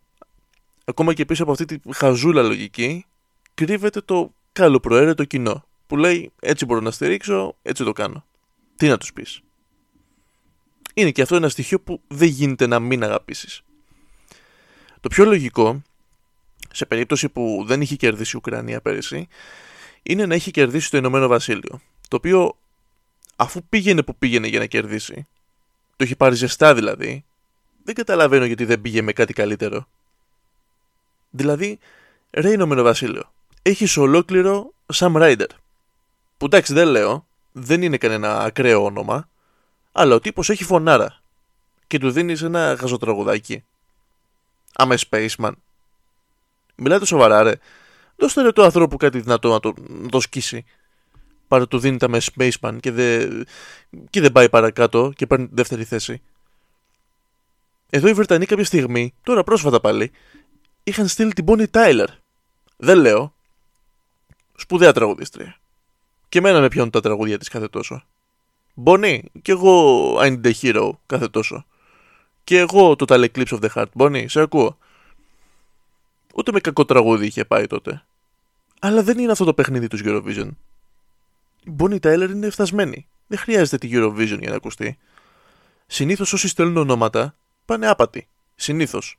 ακόμα 0.85 1.13
και 1.13 1.25
πίσω 1.25 1.43
από 1.43 1.51
αυτή 1.51 1.65
τη 1.65 1.79
χαζούλα 1.93 2.41
λογική, 2.41 3.05
κρύβεται 3.53 4.01
το 4.01 4.33
καλοπροαίρετο 4.51 5.23
κοινό 5.23 5.65
που 5.87 5.97
λέει 5.97 6.31
έτσι 6.39 6.65
μπορώ 6.65 6.79
να 6.79 6.91
στηρίξω, 6.91 7.55
έτσι 7.61 7.83
το 7.83 7.91
κάνω. 7.91 8.25
Τι 8.75 8.87
να 8.87 8.97
τους 8.97 9.13
πεις. 9.13 9.41
Είναι 10.93 11.11
και 11.11 11.21
αυτό 11.21 11.35
ένα 11.35 11.49
στοιχείο 11.49 11.79
που 11.81 12.01
δεν 12.07 12.27
γίνεται 12.27 12.67
να 12.67 12.79
μην 12.79 13.03
αγαπήσεις. 13.03 13.63
Το 15.01 15.09
πιο 15.09 15.25
λογικό, 15.25 15.81
σε 16.71 16.85
περίπτωση 16.85 17.29
που 17.29 17.63
δεν 17.67 17.81
είχε 17.81 17.95
κερδίσει 17.95 18.31
η 18.35 18.37
Ουκρανία 18.37 18.81
πέρυσι, 18.81 19.27
είναι 20.03 20.25
να 20.25 20.35
είχε 20.35 20.51
κερδίσει 20.51 20.91
το 20.91 20.97
Ηνωμένο 20.97 21.27
Βασίλειο. 21.27 21.81
Το 22.07 22.15
οποίο, 22.15 22.57
αφού 23.35 23.63
πήγαινε 23.69 24.03
που 24.03 24.15
πήγαινε 24.15 24.47
για 24.47 24.59
να 24.59 24.65
κερδίσει, 24.65 25.27
το 25.95 26.03
είχε 26.03 26.15
πάρει 26.15 26.35
ζεστά 26.35 26.73
δηλαδή, 26.73 27.25
δεν 27.83 27.95
καταλαβαίνω 27.95 28.45
γιατί 28.45 28.65
δεν 28.65 28.81
πήγε 28.81 29.01
με 29.01 29.13
κάτι 29.13 29.33
καλύτερο. 29.33 29.87
Δηλαδή, 31.29 31.79
ρε 32.31 32.51
Ηνωμένο 32.51 32.83
Βασίλειο, 32.83 33.31
έχεις 33.61 33.97
ολόκληρο 33.97 34.73
Sam 34.93 35.13
Ryder. 35.13 35.49
Που 36.37 36.45
εντάξει 36.45 36.73
δεν 36.73 36.87
λέω, 36.87 37.25
δεν 37.51 37.81
είναι 37.81 37.97
κανένα 37.97 38.39
ακραίο 38.39 38.83
όνομα, 38.83 39.29
αλλά 39.91 40.15
ο 40.15 40.19
τύπος 40.19 40.49
έχει 40.49 40.63
φωνάρα 40.63 41.21
και 41.87 41.99
του 41.99 42.11
δίνεις 42.11 42.41
ένα 42.41 42.73
γαζοτραγουδάκι. 42.73 43.63
Άμε 44.73 44.97
Spaceman. 45.09 45.51
Μιλάτε 46.75 47.05
σοβαρά, 47.05 47.43
ρε. 47.43 47.53
Δώστε 48.15 48.41
ρε 48.41 48.51
το 48.51 48.63
ανθρώπου 48.63 48.97
κάτι 48.97 49.19
δυνατό 49.19 49.49
να 49.49 49.59
το, 49.59 49.73
να 49.87 50.09
το 50.09 50.19
σκίσει. 50.19 50.65
Πάρε 51.47 51.65
του 51.65 51.79
δίνει 51.79 51.97
τα 51.97 52.09
με 52.09 52.21
Spaceman 52.21 52.77
και, 52.79 52.91
δε, 52.91 53.27
και 54.09 54.21
δεν 54.21 54.31
πάει 54.31 54.49
παρακάτω 54.49 55.11
και 55.15 55.27
παίρνει 55.27 55.47
τη 55.47 55.55
δεύτερη 55.55 55.83
θέση. 55.83 56.21
Εδώ 57.89 58.07
οι 58.07 58.13
Βρετανοί 58.13 58.45
κάποια 58.45 58.65
στιγμή, 58.65 59.13
τώρα 59.23 59.43
πρόσφατα 59.43 59.79
πάλι, 59.79 60.11
είχαν 60.83 61.07
στείλει 61.07 61.33
την 61.33 61.45
Bonnie 61.47 61.69
Tyler. 61.71 62.07
Δεν 62.77 62.97
λέω. 62.97 63.33
Σπουδαία 64.55 64.93
τραγουδίστρια. 64.93 65.59
Και 66.29 66.37
εμένα 66.37 66.59
με 66.59 66.67
πιάνουν 66.67 66.91
τα 66.91 67.01
τραγούδια 67.01 67.37
της 67.37 67.47
κάθε 67.47 67.67
τόσο. 67.67 68.03
Bonnie, 68.85 69.19
και 69.41 69.51
εγώ 69.51 70.15
I 70.19 70.23
need 70.23 70.45
a 70.45 70.53
hero 70.61 70.91
κάθε 71.05 71.27
τόσο. 71.27 71.65
Και 72.51 72.59
εγώ 72.59 72.95
το 72.95 73.05
Eclipse 73.09 73.47
of 73.47 73.59
the 73.59 73.67
Heart. 73.75 73.85
Bonnie, 73.97 74.25
σε 74.27 74.41
ακούω. 74.41 74.77
Ούτε 76.35 76.51
με 76.51 76.59
κακό 76.59 76.85
τραγούδι 76.85 77.25
είχε 77.25 77.45
πάει 77.45 77.67
τότε. 77.67 78.03
Αλλά 78.79 79.03
δεν 79.03 79.19
είναι 79.19 79.31
αυτό 79.31 79.45
το 79.45 79.53
παιχνίδι 79.53 79.87
τους 79.87 80.01
Eurovision. 80.05 80.49
Η 81.63 81.71
Bonnie 81.79 81.99
Tyler 81.99 82.29
είναι 82.29 82.49
φτασμένη. 82.49 83.07
Δεν 83.27 83.37
χρειάζεται 83.37 83.77
τη 83.77 83.89
Eurovision 83.93 84.37
για 84.39 84.49
να 84.49 84.55
ακουστεί. 84.55 84.97
Συνήθως 85.87 86.33
όσοι 86.33 86.47
στέλνουν 86.47 86.77
ονόματα 86.77 87.35
πάνε 87.65 87.87
άπατοι. 87.87 88.27
Συνήθως. 88.55 89.17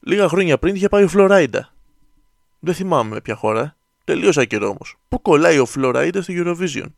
Λίγα 0.00 0.28
χρόνια 0.28 0.58
πριν 0.58 0.74
είχε 0.74 0.88
πάει 0.88 1.04
ο 1.04 1.08
Φλωράιντα. 1.08 1.72
Δεν 2.58 2.74
θυμάμαι 2.74 3.14
με 3.14 3.20
ποια 3.20 3.34
χώρα. 3.34 3.76
Τελείω 4.04 4.30
άκυρο 4.34 4.68
όμως. 4.68 4.96
Πού 5.08 5.22
κολλάει 5.22 5.58
ο 5.58 5.66
Φλωράιντα 5.66 6.22
στο 6.22 6.34
Eurovision; 6.36 6.88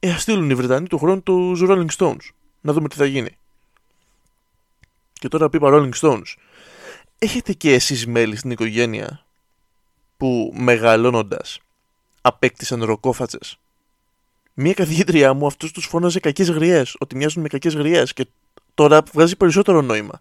Ε, 0.00 0.10
ας 0.10 0.22
στείλουν 0.22 0.50
οι 0.50 0.54
Βρετανοί 0.54 0.86
του 0.86 0.98
χρόνου 0.98 1.22
τους 1.22 1.60
Rolling 1.62 1.96
Stones. 1.96 2.41
Να 2.64 2.72
δούμε 2.72 2.88
τι 2.88 2.96
θα 2.96 3.04
γίνει. 3.06 3.36
Και 5.12 5.28
τώρα 5.28 5.48
είπα 5.52 5.68
Rolling 5.72 5.94
Stones. 6.00 6.34
Έχετε 7.18 7.52
και 7.52 7.72
εσείς 7.72 8.06
μέλη 8.06 8.36
στην 8.36 8.50
οικογένεια 8.50 9.24
που 10.16 10.52
μεγαλώνοντας 10.56 11.60
απέκτησαν 12.20 12.84
ροκόφατσες; 12.84 13.58
Μία 14.54 14.74
καθηγήτριά 14.74 15.32
μου 15.32 15.46
αυτούς 15.46 15.72
τους 15.72 15.86
φώναζε 15.86 16.20
κακές 16.20 16.50
γριές, 16.50 16.96
ότι 16.98 17.16
μοιάζουν 17.16 17.42
με 17.42 17.48
κακές 17.48 17.74
γριές 17.74 18.12
και 18.12 18.26
τώρα 18.74 19.02
βγάζει 19.12 19.36
περισσότερο 19.36 19.82
νόημα. 19.82 20.20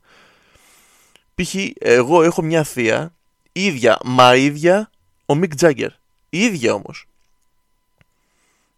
Π.χ. 1.36 1.56
εγώ 1.80 2.24
έχω 2.24 2.42
μια 2.42 2.64
θεία, 2.64 3.14
ίδια, 3.52 3.98
μα 4.04 4.36
ίδια, 4.36 4.90
ο 5.26 5.36
Μικ 5.36 5.56
Τζάγκερ. 5.56 5.92
Η 6.30 6.40
ίδια 6.40 6.74
όμως. 6.74 7.08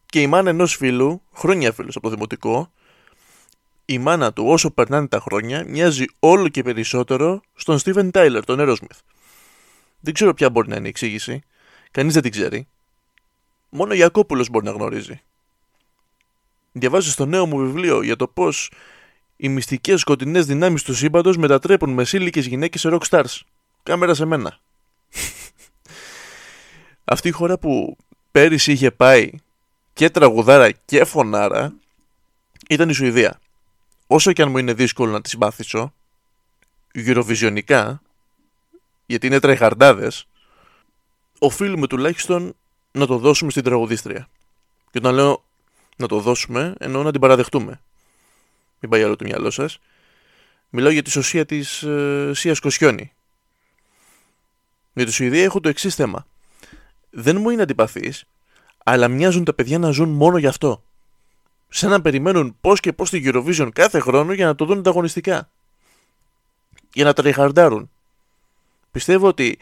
Και 0.06 0.22
η 0.22 0.28
μάνα 0.28 0.50
ενός 0.50 0.76
φίλου, 0.76 1.22
χρόνια 1.34 1.72
φίλος 1.72 1.96
από 1.96 2.08
το 2.08 2.14
δημοτικό, 2.14 2.72
η 3.86 3.98
μάνα 3.98 4.34
του 4.34 4.48
όσο 4.48 4.72
περνάνε 4.72 5.08
τα 5.08 5.20
χρόνια 5.20 5.66
μοιάζει 5.68 6.06
όλο 6.20 6.48
και 6.48 6.64
περισσότερο 6.64 7.42
στον 7.56 7.78
Στίβεν 7.78 8.12
Τάιλερ, 8.12 8.46
τον 8.46 8.58
Aerosmith. 8.62 9.00
Δεν 10.00 10.14
ξέρω 10.14 10.34
ποια 10.34 10.50
μπορεί 10.50 10.70
να 10.70 10.76
είναι 10.76 10.86
η 10.86 10.90
εξήγηση. 10.90 11.42
Κανείς 11.92 12.14
δεν 12.14 12.22
την 12.22 12.32
ξέρει. 12.32 12.68
Μόνο 13.70 13.92
ο 13.92 13.96
Ιακώπουλο 13.96 14.48
μπορεί 14.52 14.66
να 14.66 14.72
γνωρίζει. 14.72 15.22
Διαβάζω 16.72 17.12
στο 17.12 17.26
νέο 17.26 17.46
μου 17.46 17.58
βιβλίο 17.58 18.02
για 18.02 18.16
το 18.16 18.28
πώς 18.28 18.72
οι 19.36 19.50
μυστικές 19.50 20.00
σκοτεινές 20.00 20.46
δυνάμεις 20.46 20.84
του 20.84 20.96
σύμπαντος 20.96 21.38
μετατρέπουν 21.38 21.90
μεσήλικες 21.90 22.46
γυναίκες 22.46 22.82
σε 22.82 22.90
rock 22.92 23.02
stars. 23.10 23.40
Κάμερα 23.84 24.14
σε 24.14 24.26
μένα. 24.26 24.60
Αυτή 27.14 27.28
η 27.28 27.32
χώρα 27.32 27.58
που 27.58 27.98
πέρυσι 28.32 28.72
είχε 28.72 28.92
πάει 28.92 29.30
και 29.94 30.10
τραγουδάρα 30.10 30.72
και 30.72 31.04
φωνάρα 31.04 31.74
ήταν 32.70 32.90
η 32.90 32.94
Σουηδία. 32.94 33.40
Όσο 34.08 34.34
και 34.34 34.42
αν 34.42 34.50
μου 34.50 34.58
είναι 34.58 34.74
δύσκολο 34.74 35.12
να 35.12 35.22
τη 35.22 35.30
συμπάθησω, 35.30 35.94
γυροβιζιονικά, 36.94 38.02
γιατί 39.06 39.28
είναι 39.28 39.40
τρεχαρντάδες, 39.40 40.28
οφείλουμε 41.40 41.88
τουλάχιστον 41.88 42.56
να 42.92 43.06
το 43.06 43.18
δώσουμε 43.18 43.52
στην 43.52 43.64
τραγουδίστρια. 43.64 44.30
Και 44.92 44.98
όταν 44.98 45.14
λέω 45.14 45.44
να 45.98 46.08
το 46.08 46.20
δώσουμε, 46.20 46.76
εννοώ 46.80 47.04
να 47.04 47.12
την 47.12 47.22
παραδεχτούμε. 47.22 47.82
Μην 48.80 48.92
πάει 48.92 49.04
άλλο 49.04 49.16
το 49.16 49.26
μυαλό 49.26 49.50
σας. 49.50 49.80
Μιλάω 50.70 50.92
για 50.92 51.02
τη 51.02 51.10
σωσία 51.10 51.46
της 51.46 51.84
ε, 51.84 52.32
Σίας 52.34 52.60
Κοσιόνη. 52.60 53.14
Για 54.94 55.06
τη 55.06 55.12
Σουηδία 55.12 55.44
έχω 55.44 55.60
το 55.60 55.70
εξής 55.70 55.96
θέμα. 55.96 56.28
Δεν 57.10 57.38
μου 57.38 57.50
είναι 57.50 57.62
αντιπαθής, 57.62 58.26
αλλά 58.84 59.08
μοιάζουν 59.08 59.44
τα 59.44 59.54
παιδιά 59.54 59.80
να 59.80 59.92
ζουν 59.92 60.10
μόνο 60.10 60.38
γι' 60.38 60.48
αυτό. 60.48 60.84
Σαν 61.76 61.90
να 61.90 62.02
περιμένουν 62.02 62.58
πώς 62.62 62.80
και 62.80 62.94
πώς 62.94 63.10
την 63.10 63.24
Eurovision 63.26 63.70
κάθε 63.74 64.00
χρόνο 64.00 64.34
για 64.34 64.46
να 64.46 64.56
το 64.56 64.66
δουν 64.66 64.78
ανταγωνιστικά. 64.78 65.50
Για 66.94 67.04
να 67.04 67.14
τριχαρντάρουν. 67.14 67.90
Πιστεύω 68.92 69.28
ότι 69.28 69.60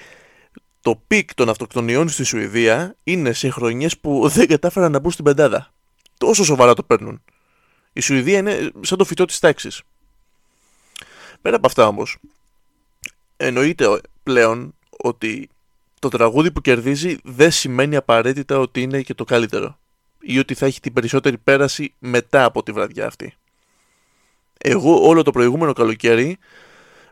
το 0.81 1.01
πικ 1.07 1.33
των 1.33 1.49
αυτοκτονιών 1.49 2.09
στη 2.09 2.23
Σουηδία 2.23 2.95
είναι 3.03 3.33
σε 3.33 3.49
χρονιές 3.49 3.97
που 3.97 4.27
δεν 4.27 4.47
κατάφεραν 4.47 4.91
να 4.91 4.99
μπουν 4.99 5.11
στην 5.11 5.25
πεντάδα. 5.25 5.73
Τόσο 6.17 6.43
σοβαρά 6.43 6.73
το 6.73 6.83
παίρνουν. 6.83 7.23
Η 7.93 7.99
Σουηδία 7.99 8.37
είναι 8.37 8.71
σαν 8.81 8.97
το 8.97 9.03
φυτό 9.03 9.25
της 9.25 9.39
τάξης. 9.39 9.81
Πέρα 11.41 11.55
από 11.55 11.67
αυτά 11.67 11.87
όμως, 11.87 12.17
εννοείται 13.37 14.01
πλέον 14.23 14.75
ότι 14.89 15.49
το 15.99 16.09
τραγούδι 16.09 16.51
που 16.51 16.61
κερδίζει 16.61 17.17
δεν 17.23 17.51
σημαίνει 17.51 17.95
απαραίτητα 17.95 18.59
ότι 18.59 18.81
είναι 18.81 19.01
και 19.01 19.13
το 19.13 19.23
καλύτερο 19.23 19.79
ή 20.21 20.39
ότι 20.39 20.53
θα 20.53 20.65
έχει 20.65 20.79
την 20.79 20.93
περισσότερη 20.93 21.37
πέραση 21.37 21.93
μετά 21.99 22.43
από 22.43 22.63
τη 22.63 22.71
βραδιά 22.71 23.05
αυτή. 23.05 23.33
Εγώ 24.57 25.07
όλο 25.07 25.23
το 25.23 25.31
προηγούμενο 25.31 25.73
καλοκαίρι, 25.73 26.37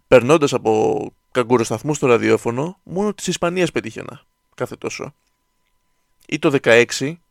περνώντας 0.07 0.53
από 0.53 1.13
καγκουροσταθμούς 1.31 1.97
στο 1.97 2.07
ραδιόφωνο, 2.07 2.79
μόνο 2.83 3.13
της 3.13 3.27
Ισπανίας 3.27 3.71
πετύχαινα 3.71 4.25
κάθε 4.59 4.75
τόσο. 4.75 5.13
Ή 6.27 6.39
το 6.39 6.57
16, 6.61 6.85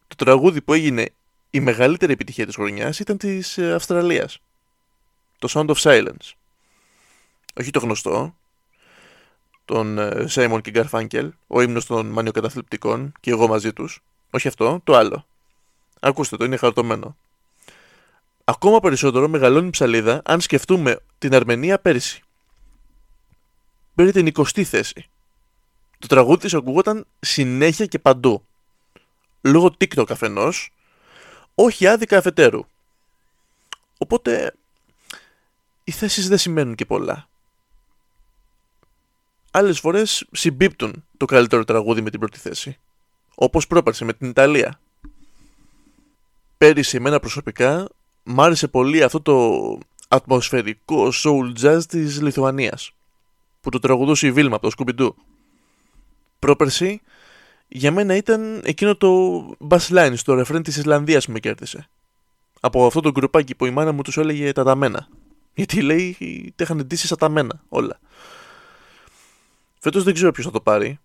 το 0.08 0.14
τραγούδι 0.16 0.60
που 0.60 0.72
έγινε 0.72 1.08
η 1.50 1.60
μεγαλύτερη 1.60 2.12
επιτυχία 2.12 2.46
της 2.46 2.54
χρονιάς 2.54 2.98
ήταν 2.98 3.16
της 3.16 3.58
ε, 3.58 3.72
Αυστραλίας. 3.72 4.38
Το 5.38 5.48
Sound 5.50 5.74
of 5.74 5.76
Silence. 5.76 6.32
Όχι 7.60 7.70
το 7.70 7.78
γνωστό, 7.78 8.34
τον 9.64 9.98
Σέιμον 10.28 10.60
και 10.60 10.70
Γκαρφάνκελ, 10.70 11.32
ο 11.46 11.60
ύμνος 11.60 11.86
των 11.86 12.06
μανιοκαταθλιπτικών 12.06 13.12
και 13.20 13.30
εγώ 13.30 13.48
μαζί 13.48 13.72
τους. 13.72 14.02
Όχι 14.30 14.48
αυτό, 14.48 14.80
το 14.84 14.96
άλλο. 14.96 15.26
Ακούστε 16.00 16.36
το, 16.36 16.44
είναι 16.44 16.56
χαρτωμένο. 16.56 17.16
Ακόμα 18.44 18.80
περισσότερο 18.80 19.28
μεγαλώνει 19.28 19.66
η 19.66 19.70
ψαλίδα 19.70 20.22
αν 20.24 20.40
σκεφτούμε 20.40 20.98
την 21.18 21.34
Αρμενία 21.34 21.78
πέρυσι. 21.78 22.22
Πήρε 23.94 24.10
την 24.10 24.32
20η 24.34 24.62
θέση. 24.62 25.08
Το 25.98 26.06
τραγούδι 26.06 26.40
της 26.40 26.54
ακούγονταν 26.54 27.06
συνέχεια 27.20 27.86
και 27.86 27.98
παντού. 27.98 28.44
Λόγω 29.40 29.74
TikTok 29.78 30.10
αφενός, 30.10 30.72
όχι 31.54 31.86
άδικα 31.86 32.18
αφετέρου. 32.18 32.64
Οπότε 33.98 34.54
οι 35.84 35.90
θέσεις 35.90 36.28
δεν 36.28 36.38
σημαίνουν 36.38 36.74
και 36.74 36.84
πολλά. 36.84 37.28
Άλλες 39.50 39.80
φορές 39.80 40.26
συμπίπτουν 40.32 41.04
το 41.16 41.24
καλύτερο 41.24 41.64
τραγούδι 41.64 42.00
με 42.00 42.10
την 42.10 42.20
πρώτη 42.20 42.38
θέση. 42.38 42.78
Όπως 43.34 43.66
πρόπερσε 43.66 44.04
με 44.04 44.12
την 44.12 44.28
Ιταλία. 44.28 44.80
Πέρυσι 46.58 46.96
εμένα 46.96 47.20
προσωπικά 47.20 47.88
μ' 48.22 48.40
άρεσε 48.40 48.68
πολύ 48.68 49.02
αυτό 49.02 49.20
το 49.20 49.78
ατμοσφαιρικό 50.08 51.08
soul 51.12 51.52
jazz 51.62 51.80
της 51.88 52.20
Λιθουανίας 52.22 52.92
που 53.60 53.70
το 53.70 53.78
τραγουδούσε 53.78 54.26
η 54.26 54.32
Βίλμα 54.32 54.56
από 54.56 54.70
το 54.70 54.74
Scooby-Doo. 54.78 55.12
Πρόπερση 56.38 57.00
για 57.68 57.92
μένα 57.92 58.16
ήταν 58.16 58.62
εκείνο 58.64 58.96
το 58.96 59.40
bass 59.68 59.88
line 59.88 60.12
στο 60.16 60.34
ρεφρέν 60.34 60.62
της 60.62 60.76
Ισλανδίας 60.76 61.26
που 61.26 61.32
με 61.32 61.38
κέρδισε. 61.38 61.88
Από 62.60 62.86
αυτό 62.86 63.00
το 63.00 63.10
γκρουπάκι 63.10 63.54
που 63.54 63.66
η 63.66 63.70
μάνα 63.70 63.92
μου 63.92 64.02
τους 64.02 64.16
έλεγε 64.16 64.52
τα 64.52 64.64
ταμένα. 64.64 65.08
Γιατί 65.54 65.80
λέει 65.82 66.16
τα 66.56 66.64
είχαν 66.64 66.86
ντύσει 66.86 67.06
σαν 67.06 67.18
ταμένα 67.18 67.62
όλα. 67.68 68.00
Φέτος 69.78 70.02
δεν 70.04 70.14
ξέρω 70.14 70.32
ποιος 70.32 70.46
θα 70.46 70.52
το 70.52 70.60
πάρει. 70.60 70.98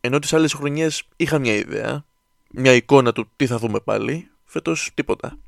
Ενώ 0.00 0.18
τις 0.18 0.32
άλλες 0.32 0.52
χρονιές 0.52 1.02
είχα 1.16 1.38
μια 1.38 1.54
ιδέα, 1.54 2.04
μια 2.50 2.72
εικόνα 2.72 3.12
του 3.12 3.30
τι 3.36 3.46
θα 3.46 3.58
δούμε 3.58 3.80
πάλι. 3.80 4.30
Φέτος 4.46 4.90
τίποτα. 4.94 5.38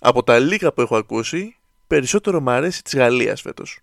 Από 0.00 0.22
τα 0.22 0.38
λίγα 0.38 0.72
που 0.72 0.80
έχω 0.80 0.96
ακούσει, 0.96 1.56
περισσότερο 1.86 2.40
μου 2.40 2.50
αρέσει 2.50 2.82
της 2.82 2.94
Γαλλίας 2.94 3.40
φέτος. 3.40 3.80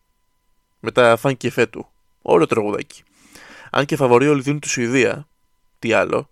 Με 0.79 0.91
τα 0.91 1.17
φαν 1.17 1.37
και 1.37 1.51
φέτου. 1.51 1.87
Όλο 2.21 2.45
τραγουδάκι. 2.45 3.03
Αν 3.71 3.85
και 3.85 3.95
φαβορεί 3.95 4.27
όλη 4.27 4.41
δίνουν 4.41 4.59
τη 4.59 4.69
Σουηδία, 4.69 5.27
τι 5.79 5.93
άλλο, 5.93 6.29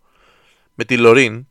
με 0.76 0.84
τη 0.84 0.98
Λωρίν, 0.98 1.48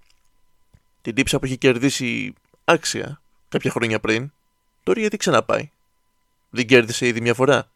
την 1.03 1.15
τύψα 1.15 1.39
που 1.39 1.45
έχει 1.45 1.57
κερδίσει 1.57 2.35
άξια 2.65 3.21
κάποια 3.49 3.71
χρόνια 3.71 4.01
πριν, 4.01 4.33
τώρα 4.83 5.01
γιατί 5.01 5.17
ξαναπάει. 5.17 5.71
Δεν 6.51 6.67
κέρδισε 6.67 7.07
ήδη 7.07 7.21
μια 7.21 7.35
φορά. 7.35 7.69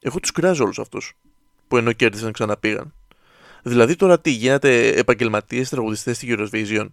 Εγώ 0.00 0.20
τους 0.20 0.32
κράζω 0.32 0.64
όλους 0.64 0.78
αυτούς 0.78 1.12
που 1.68 1.76
ενώ 1.76 1.92
κέρδισαν 1.92 2.32
ξαναπήγαν. 2.32 2.94
Δηλαδή 3.62 3.96
τώρα 3.96 4.20
τι, 4.20 4.30
γίνατε 4.30 4.88
επαγγελματίες 4.88 5.68
τραγουδιστές 5.68 6.16
στη 6.16 6.34
Eurovision. 6.36 6.86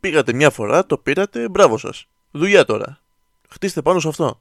Πήγατε 0.00 0.32
μια 0.32 0.50
φορά, 0.50 0.86
το 0.86 0.98
πήρατε, 0.98 1.48
μπράβο 1.48 1.78
σας. 1.78 2.06
Δουλειά 2.30 2.64
τώρα. 2.64 3.00
Χτίστε 3.48 3.82
πάνω 3.82 4.00
σε 4.00 4.08
αυτό. 4.08 4.40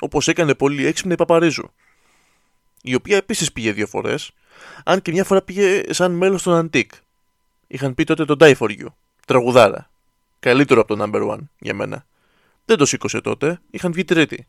Όπως 0.00 0.28
έκανε 0.28 0.54
πολύ 0.54 0.86
έξυπνη 0.86 1.12
η 1.12 1.16
Παπαρίζου. 1.16 1.70
Η 2.82 2.94
οποία 2.94 3.16
επίσης 3.16 3.52
πήγε 3.52 3.72
δύο 3.72 3.86
φορές, 3.86 4.30
αν 4.84 5.02
και 5.02 5.10
μια 5.10 5.24
φορά 5.24 5.42
πήγε 5.42 5.82
σαν 5.90 6.12
μέλος 6.12 6.42
των 6.42 6.70
Antique. 6.72 6.98
Είχαν 7.66 7.94
πει 7.94 8.04
τότε 8.04 8.24
το 8.24 8.36
Die 8.40 8.54
for 8.56 8.68
You. 8.68 8.86
Τραγουδάρα. 9.26 9.90
Καλύτερο 10.40 10.80
από 10.80 10.96
το 10.96 11.04
number 11.04 11.30
one 11.30 11.40
για 11.58 11.74
μένα. 11.74 12.06
Δεν 12.64 12.76
το 12.76 12.86
σήκωσε 12.86 13.20
τότε, 13.20 13.60
είχαν 13.70 13.92
βγει 13.92 14.04
τρίτη. 14.04 14.46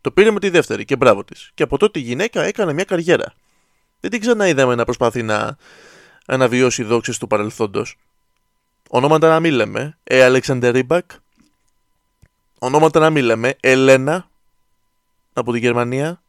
Το 0.00 0.10
πήρε 0.10 0.30
με 0.30 0.40
τη 0.40 0.48
δεύτερη 0.48 0.84
και 0.84 0.96
μπράβο 0.96 1.24
της. 1.24 1.50
Και 1.54 1.62
από 1.62 1.78
τότε 1.78 1.98
η 1.98 2.02
γυναίκα 2.02 2.42
έκανε 2.42 2.72
μια 2.72 2.84
καριέρα. 2.84 3.34
Δεν 4.00 4.10
την 4.10 4.20
ξαναείδαμε 4.20 4.74
να 4.74 4.84
προσπαθεί 4.84 5.22
να 5.22 5.56
αναβιώσει 6.26 6.82
δόξες 6.82 7.18
του 7.18 7.26
παρελθόντος. 7.26 7.96
Ονόματα 8.94 9.28
να 9.28 9.40
μην 9.40 9.52
λέμε, 9.52 9.98
ε 10.04 10.22
Αλέξαντερ 10.24 10.72
Ρίμπακ. 10.72 11.10
Ονόματα 12.58 13.00
να 13.00 13.10
μην 13.10 13.24
λέμε, 13.24 13.56
ε, 13.60 13.83
Λένα 13.83 14.28
από 15.32 15.52
τη 15.52 15.58
Γερμανία, 15.58 16.22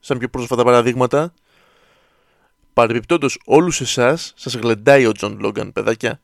σαν 0.00 0.18
πιο 0.18 0.28
πρόσφατα 0.28 0.64
παραδείγματα. 0.64 1.32
Παρεμπιπτόντως 2.72 3.40
όλους 3.44 3.80
εσάς 3.80 4.32
σας 4.36 4.54
γλεντάει 4.54 5.06
ο 5.06 5.12
Τζον 5.12 5.38
Λόγκαν, 5.40 5.72
παιδάκια. 5.72 6.20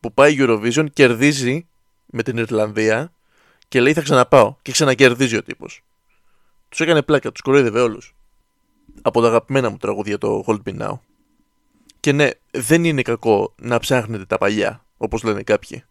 Που 0.00 0.12
πάει 0.12 0.36
Eurovision, 0.38 0.86
κερδίζει 0.92 1.66
με 2.06 2.22
την 2.22 2.36
Ιρλανδία 2.36 3.12
και 3.68 3.80
λέει 3.80 3.92
θα 3.92 4.02
ξαναπάω 4.02 4.56
και 4.62 4.72
ξανακερδίζει 4.72 5.36
ο 5.36 5.42
τύπος. 5.42 5.82
Τους 6.68 6.80
έκανε 6.80 7.02
πλάκα, 7.02 7.32
τους 7.32 7.40
κοροϊδεύε 7.40 7.80
όλους 7.80 8.14
από 9.02 9.20
τα 9.20 9.26
αγαπημένα 9.26 9.70
μου 9.70 9.76
τραγούδια 9.76 10.18
το 10.18 10.44
Hold 10.46 10.60
Me 10.66 10.80
Now. 10.80 10.98
Και 12.00 12.12
ναι, 12.12 12.30
δεν 12.50 12.84
είναι 12.84 13.02
κακό 13.02 13.54
να 13.56 13.78
ψάχνετε 13.78 14.24
τα 14.24 14.38
παλιά, 14.38 14.84
όπως 14.96 15.22
λένε 15.22 15.42
κάποιοι. 15.42 15.84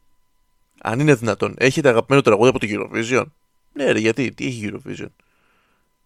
Αν 0.81 0.99
είναι 0.99 1.15
δυνατόν, 1.15 1.55
έχετε 1.57 1.89
αγαπημένο 1.89 2.21
τραγούδι 2.21 2.49
από 2.49 2.59
το 2.59 2.67
Eurovision; 2.69 3.25
Ναι, 3.73 3.91
ρε, 3.91 3.99
γιατί, 3.99 4.33
τι 4.33 4.45
έχει 4.45 4.71
Eurovision; 4.71 5.07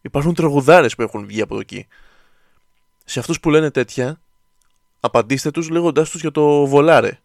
Υπάρχουν 0.01 0.33
τραγουδάρες 0.33 0.95
που 0.95 1.01
έχουν 1.01 1.25
βγει 1.25 1.41
από 1.41 1.60
εκεί. 1.60 1.88
Σε 3.05 3.19
αυτούς 3.19 3.39
που 3.39 3.50
λένε 3.50 3.72
τέτοια, 3.72 4.22
απαντήστε 5.00 5.51
τους 5.51 5.69
λέγοντάς 5.69 6.10
τους 6.10 6.22
για 6.22 6.31
το 6.31 6.65
βολάρε. 6.65 7.19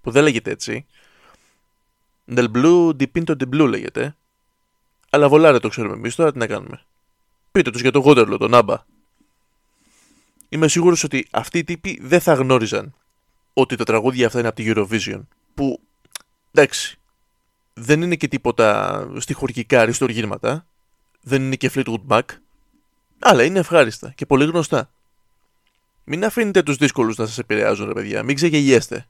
Που 0.00 0.10
δεν 0.10 0.22
λέγεται 0.22 0.50
έτσι. 0.50 0.86
Del 2.34 2.46
blue 2.54 2.90
dipinto 2.96 3.36
de 3.36 3.48
blue 3.54 3.68
λέγεται. 3.68 4.16
Αλλά 5.10 5.28
βολάρε 5.28 5.58
το 5.58 5.68
ξέρουμε 5.68 5.94
εμείς, 5.94 6.14
τώρα 6.14 6.32
τι 6.32 6.38
να 6.38 6.46
κάνουμε. 6.46 6.82
Πείτε 7.52 7.70
τους 7.70 7.80
για 7.80 7.90
το 7.90 7.98
Γόντερλο, 7.98 8.36
τον 8.38 8.54
Άμπα. 8.54 8.84
Είμαι 10.52 10.68
σίγουρος 10.68 11.04
ότι 11.04 11.26
αυτοί 11.30 11.58
οι 11.58 11.64
τύποι 11.64 11.98
δεν 12.02 12.20
θα 12.20 12.34
γνώριζαν 12.34 12.94
ότι 13.52 13.76
τα 13.76 13.84
τραγούδια 13.84 14.26
αυτά 14.26 14.38
είναι 14.38 14.48
από 14.48 14.56
τη 14.56 14.72
Eurovision. 14.74 15.20
Που 15.54 15.80
εντάξει, 16.52 16.98
δεν 17.74 18.02
είναι 18.02 18.16
και 18.16 18.28
τίποτα 18.28 19.08
στοιχουργικά 19.18 19.80
αριστοργήματα. 19.80 20.66
Δεν 21.20 21.42
είναι 21.42 21.56
και 21.56 21.70
Fleetwood 21.74 22.06
Mac. 22.08 22.20
Αλλά 23.18 23.44
είναι 23.44 23.58
ευχάριστα 23.58 24.12
και 24.16 24.26
πολύ 24.26 24.44
γνωστά. 24.44 24.90
Μην 26.04 26.24
αφήνετε 26.24 26.62
τους 26.62 26.76
δύσκολους 26.76 27.16
να 27.16 27.26
σας 27.26 27.38
επηρεάζουν, 27.38 27.86
ρε 27.86 27.92
παιδιά. 27.92 28.22
Μην 28.22 28.36
ξεγελιέστε. 28.36 29.06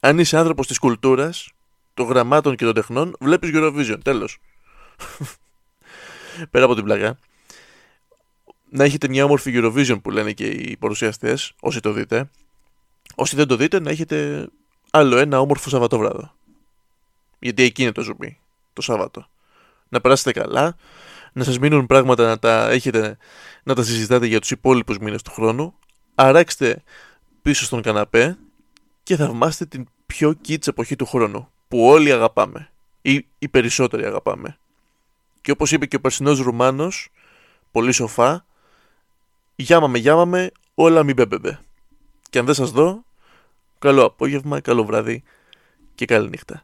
Αν 0.00 0.18
είσαι 0.18 0.38
άνθρωπος 0.38 0.66
της 0.66 0.78
κουλτούρας, 0.78 1.50
των 1.94 2.06
γραμμάτων 2.06 2.56
και 2.56 2.64
των 2.64 2.74
τεχνών, 2.74 3.16
βλέπεις 3.20 3.50
Eurovision. 3.52 3.98
Τέλος. 4.04 4.38
Πέρα 6.50 6.64
από 6.64 6.74
την 6.74 6.84
πλάκα 6.84 7.18
να 8.70 8.84
έχετε 8.84 9.08
μια 9.08 9.24
όμορφη 9.24 9.52
Eurovision 9.54 10.02
που 10.02 10.10
λένε 10.10 10.32
και 10.32 10.46
οι 10.46 10.76
παρουσιαστές, 10.76 11.52
όσοι 11.60 11.80
το 11.80 11.92
δείτε. 11.92 12.30
Όσοι 13.14 13.36
δεν 13.36 13.46
το 13.46 13.56
δείτε, 13.56 13.80
να 13.80 13.90
έχετε 13.90 14.48
άλλο 14.90 15.16
ένα 15.16 15.40
όμορφο 15.40 15.68
Σαββατόβραδο. 15.68 16.34
Γιατί 17.38 17.62
εκεί 17.62 17.82
είναι 17.82 17.92
το 17.92 18.02
ζουμί, 18.02 18.38
το 18.72 18.82
Σάββατο. 18.82 19.28
Να 19.88 20.00
περάσετε 20.00 20.32
καλά, 20.32 20.76
να 21.32 21.44
σας 21.44 21.58
μείνουν 21.58 21.86
πράγματα 21.86 22.26
να 22.26 22.38
τα 22.38 22.70
έχετε, 22.70 23.16
να 23.62 23.74
τα 23.74 23.82
συζητάτε 23.82 24.26
για 24.26 24.40
τους 24.40 24.50
υπόλοιπους 24.50 24.98
μήνες 24.98 25.22
του 25.22 25.30
χρόνου. 25.30 25.74
Αράξτε 26.14 26.82
πίσω 27.42 27.64
στον 27.64 27.82
καναπέ 27.82 28.38
και 29.02 29.16
θαυμάστε 29.16 29.64
την 29.64 29.86
πιο 30.06 30.34
κιτς 30.48 30.66
εποχή 30.66 30.96
του 30.96 31.06
χρόνου, 31.06 31.48
που 31.68 31.86
όλοι 31.86 32.12
αγαπάμε. 32.12 32.70
Ή 33.02 33.26
οι 33.38 33.48
περισσότεροι 33.48 34.04
αγαπάμε. 34.04 34.58
Και 35.40 35.50
όπως 35.50 35.72
είπε 35.72 35.86
και 35.86 35.96
ο 35.96 36.00
περσινός 36.00 36.38
Ρουμάνος, 36.40 37.08
πολύ 37.70 37.92
σοφά, 37.92 38.46
Γιάμαμε, 39.60 39.98
γιάμαμε, 39.98 40.50
όλα 40.74 41.02
μη 41.02 41.12
μπέμπεμπε. 41.12 41.58
Και 42.30 42.38
αν 42.38 42.44
δεν 42.44 42.54
σας 42.54 42.70
δω, 42.70 43.04
καλό 43.78 44.04
απόγευμα, 44.04 44.60
καλό 44.60 44.84
βράδυ 44.84 45.22
και 45.94 46.04
καλή 46.04 46.28
νύχτα. 46.28 46.62